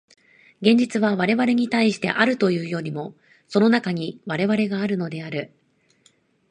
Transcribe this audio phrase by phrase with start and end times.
[0.61, 3.13] 現実は我々に対してあるというよりも、
[3.47, 5.51] その中に我々があるのである。